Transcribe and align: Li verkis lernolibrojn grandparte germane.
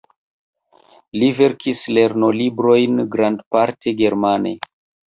Li 1.17 1.29
verkis 1.41 1.85
lernolibrojn 1.99 3.07
grandparte 3.19 3.99
germane. 4.05 4.59